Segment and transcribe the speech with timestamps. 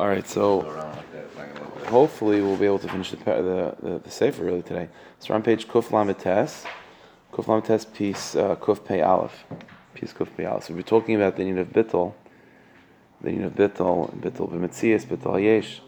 [0.00, 0.62] All right, so
[1.88, 4.88] hopefully we'll be able to finish the the, the, the sefer really today.
[5.18, 6.64] So on page Kuf Lamites,
[7.30, 9.44] Kuf Lamites piece uh, Kuf Pei Aleph,
[9.92, 10.64] piece Kuf Pei Aleph.
[10.64, 12.14] So we're talking about the need of bittel,
[13.20, 15.82] the need of bittel, bittel b'metzias, bittel yesh,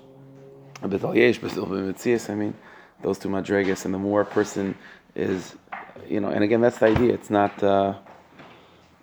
[0.83, 2.29] bittel yesh, bittel b'metzias.
[2.29, 2.53] I mean,
[3.01, 4.75] those two madregas, and the more a person
[5.15, 5.57] is,
[6.07, 7.15] you know, and again that's the idea.
[7.15, 7.63] It's not.
[7.63, 7.95] Uh,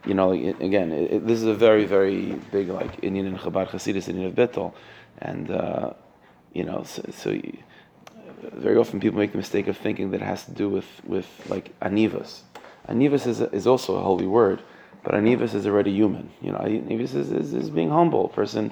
[0.05, 4.07] you know, again, it, this is a very, very big like Indian and Chabad Hasidus
[4.07, 4.73] Indian of Bittel,
[5.19, 5.93] and uh,
[6.53, 7.57] you know, so, so you,
[8.53, 11.27] very often people make the mistake of thinking that it has to do with with
[11.49, 12.41] like anivas.
[12.87, 14.61] Anivas is is also a holy word,
[15.03, 16.31] but anivas is already human.
[16.41, 18.25] You know, anivas is, is, is being humble.
[18.25, 18.71] A person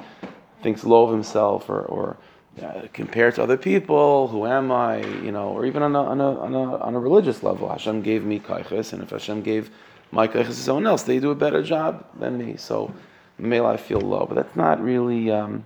[0.63, 2.17] thinks low of himself or or
[2.61, 4.97] uh, compared to other people, who am I?
[4.97, 8.01] You know, or even on a, on a, on a, on a religious level, Hashem
[8.01, 9.69] gave me kaiches, and if Hashem gave
[10.09, 12.57] my kaiches to someone else, they do a better job than me.
[12.57, 12.91] So,
[13.37, 15.29] may I feel low, but that's not really.
[15.29, 15.65] Um,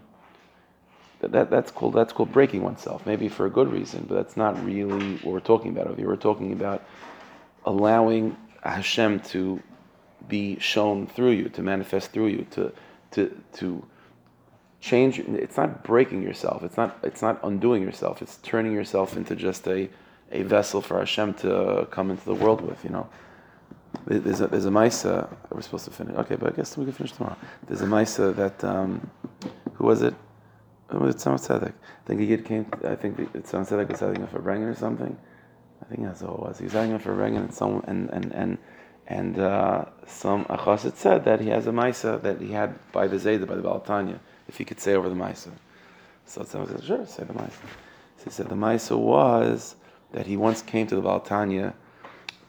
[1.28, 4.64] that, that's called that's called breaking oneself, maybe for a good reason, but that's not
[4.66, 6.08] really what we're talking about here.
[6.08, 6.84] We're talking about
[7.66, 9.62] allowing Hashem to
[10.28, 12.72] be shown through you, to manifest through you, to
[13.12, 13.86] to to
[14.80, 15.20] change.
[15.20, 16.64] It's not breaking yourself.
[16.64, 18.22] It's not it's not undoing yourself.
[18.22, 19.90] It's turning yourself into just a
[20.32, 22.84] a vessel for Hashem to come into the world with.
[22.84, 23.10] You know,
[24.06, 25.30] there's a there's a Maisa.
[25.52, 26.16] We're supposed to finish.
[26.16, 27.38] Okay, but I guess we can finish tomorrow.
[27.68, 29.10] There's a Maisa that um,
[29.76, 30.16] who was it?
[31.00, 31.74] Was it Tzedek?
[31.74, 32.66] I think he came.
[32.86, 35.18] I think Tzemach Tzedek was setting up for Brengen or something.
[35.82, 36.58] I think that's all it was.
[36.60, 38.58] He was up for Brengen, and some and and and
[39.08, 43.18] and uh, some achasit said that he has a Maisa that he had by the
[43.18, 45.52] Zayda by the Balatanya, if he could say over the Maisa.
[46.26, 47.66] So Tzemach said, "Sure, say the Maisa."
[48.18, 49.76] So he said the Maisa was
[50.12, 51.74] that he once came to the Balatanya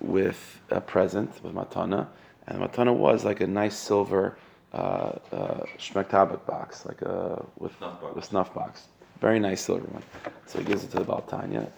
[0.00, 2.08] with a present with matana,
[2.46, 4.36] and the matana was like a nice silver
[4.72, 8.14] uh, uh, box, like a with snuff box.
[8.14, 8.88] with snuff box,
[9.20, 10.02] very nice silver one.
[10.46, 11.68] So he gives it to the Baltanya.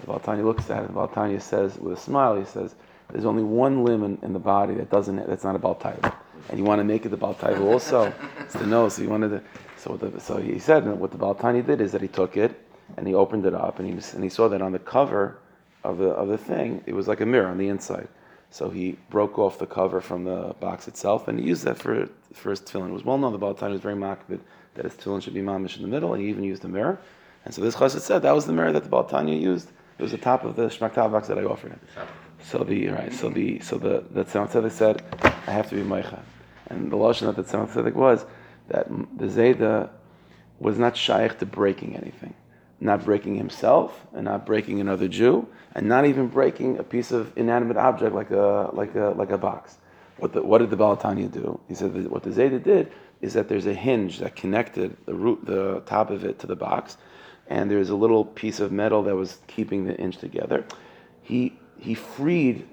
[0.00, 0.88] The Baltanya looks at it.
[0.88, 2.74] The Baltanya says with a smile, he says,
[3.10, 6.14] "There's only one limb in, in the body that doesn't that's not a Baltaya,
[6.48, 8.12] and you want to make it the Baltaya also.
[8.40, 8.94] it's the nose.
[8.94, 9.42] So he wanted to.
[9.76, 12.58] So the, so he said, and what the Baltanya did is that he took it
[12.96, 15.38] and he opened it up, and he and he saw that on the cover
[15.82, 18.08] of the of the thing, it was like a mirror on the inside.
[18.54, 22.08] So he broke off the cover from the box itself, and he used that for
[22.32, 22.90] for his tefillin.
[22.90, 24.38] It was well known the Baal was very makbid
[24.74, 27.00] that his tefillin should be mamish in the middle, and he even used a mirror.
[27.44, 29.72] And so this chassid said that was the mirror that the Baal used.
[29.98, 31.80] It was the top of the shmaktav box that I offered him.
[32.44, 36.20] So the right, so the so the the Tzedek said, I have to be meicha,
[36.68, 38.24] and the lashon that the Tzedek was
[38.68, 38.86] that
[39.18, 39.90] the Zayda
[40.60, 42.34] was not shaykh to breaking anything
[42.84, 47.32] not breaking himself and not breaking another Jew, and not even breaking a piece of
[47.36, 49.78] inanimate object like a like a like a box.
[50.18, 51.58] What, the, what did the Balatanya do?
[51.66, 55.14] He said that what the Zayda did is that there's a hinge that connected the
[55.14, 56.96] root, the top of it to the box,
[57.48, 60.64] and there's a little piece of metal that was keeping the hinge together.
[61.22, 62.68] He he freed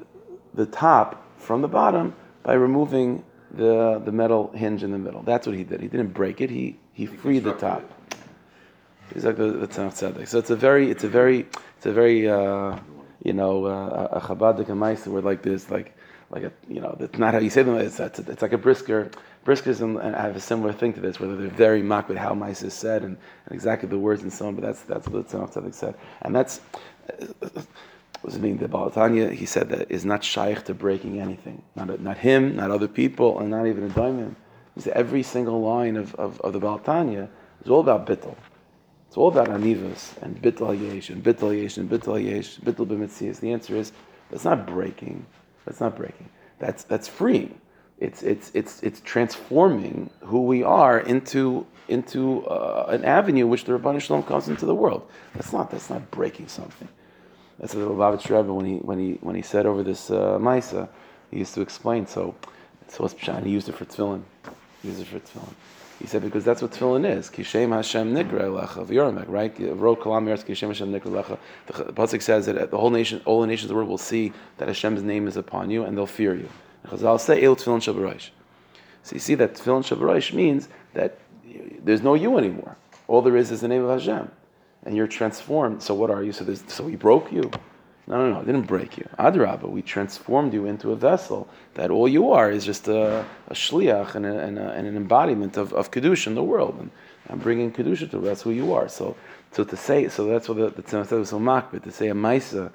[0.54, 5.24] the top from the bottom by removing the the metal hinge in the middle.
[5.24, 5.82] That's what he did.
[5.82, 6.50] He didn't break it.
[6.50, 7.84] He he freed the top.
[9.01, 11.40] He's like the, the Tzemach So it's a very, it's a very,
[11.78, 12.78] it's a very, uh,
[13.24, 15.96] you know, uh, a Chabad Meister where like this, like,
[16.30, 17.76] like a, you know, that's not how you say them.
[17.78, 19.12] It's, it's, it's like a brisker.
[19.46, 22.34] Briskers and, I have a similar thing to this, where they're very mock with how
[22.34, 24.56] Meister is said and, and, exactly the words and so on.
[24.56, 26.62] But that's that's what the Tzedek said, and that's.
[28.24, 28.58] does it mean?
[28.58, 31.64] The Balatanya, he said that is not shaykh to breaking anything.
[31.76, 34.36] Not, not him, not other people, and not even a diamond.
[34.76, 37.28] He said every single line of, of, of the Balatanya
[37.64, 38.36] is all about bittul.
[39.12, 43.42] It's all about anivas and bitl yesh and bitl yesh and bitl yesh, bitl b'mitzias.
[43.42, 43.92] The answer is
[44.30, 45.26] that's not breaking.
[45.66, 46.30] That's not breaking.
[46.60, 47.60] That's that's freeing.
[48.00, 53.74] It's it's it's it's transforming who we are into into uh, an avenue which the
[53.74, 55.06] Ribbono Shel Olam comes into the world.
[55.34, 56.88] That's not that's not breaking something.
[57.60, 60.40] That's what the Lubavitch Rebbe when he when he when he said over this uh,
[60.40, 60.88] Maisa,
[61.32, 62.08] he used to explain.
[62.08, 62.34] So
[62.88, 63.44] so what's Pshan?
[63.44, 64.24] He used it for tefillin.
[64.82, 65.54] He used it for tefillin.
[66.02, 67.30] He said because that's what tefillin is.
[67.30, 69.56] Kishem Hashem Nikra Elecha V'Yoramek, right?
[69.60, 71.38] Ro Kalam Yeretz Kishem Hashem Nikra Elecha.
[71.68, 74.34] The pasuk says that the whole nation, all the nations of the world will see
[74.58, 76.50] that Hashem's name is upon you and they'll fear you.
[76.88, 78.32] Chazal say El Tefillin Shabbaraish.
[79.04, 81.20] So you see that Tefillin Shabbaraish means that
[81.84, 82.78] there's no you anymore.
[83.08, 84.32] All there is is the name of Hashem,
[84.84, 85.84] and you're transformed.
[85.84, 86.32] So what are you?
[86.32, 87.52] So, so He broke you.
[88.08, 89.08] No, no, no, it didn't break you.
[89.20, 93.54] Adrabah, we transformed you into a vessel that all you are is just a, a
[93.54, 96.76] shliach and, a, and, a, and, an embodiment of, of Kedusha in the world.
[96.80, 96.90] And
[97.30, 98.90] I'm bringing Kedusha to that's who you are.
[98.90, 99.16] So
[99.52, 102.08] so to say, so that's what the, the Tzemach said was so makbid, to say
[102.08, 102.72] a maisa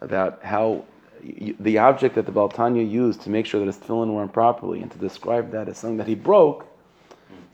[0.00, 0.84] about how
[1.22, 4.80] you, the object that the Baltanya used to make sure that his tefillin weren't properly
[4.80, 6.66] and to describe that as something that he broke,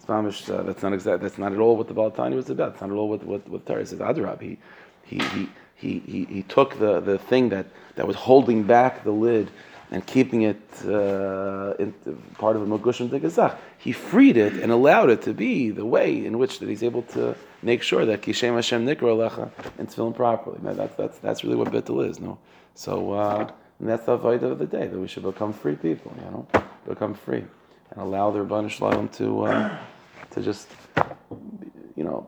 [0.09, 1.23] uh, that's not exact.
[1.23, 2.73] That's not at all what the Balatani was about.
[2.73, 4.01] It's not at all what what, what Torah says.
[4.01, 4.59] Adrab, he
[5.05, 7.67] he he he he he took the the thing that
[7.97, 9.51] that was holding back the lid
[9.91, 11.93] and keeping it uh, in,
[12.39, 13.57] part of a Magushim Degazach.
[13.77, 17.03] He freed it and allowed it to be the way in which that he's able
[17.03, 20.59] to make sure that Kishem Hashem Nikra Alecha and tefillin properly.
[20.63, 22.39] Now, that's, that's, that's really what Bittul is, no?
[22.75, 23.51] So uh,
[23.83, 26.47] and that's the avodah of the day, that we should become free people, you know?
[26.87, 27.45] Become free
[27.91, 29.77] and allow their Ribbono Shel Olam to, uh,
[30.31, 30.69] to just,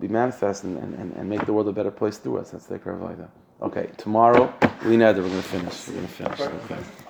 [0.00, 2.50] be manifest and, and, and make the world a better place through us.
[2.50, 3.28] That's the avodah.
[3.62, 4.52] Okay, tomorrow,
[4.84, 5.88] we know that we're going to finish.
[5.88, 6.40] We're going to finish.
[6.40, 7.03] Okay.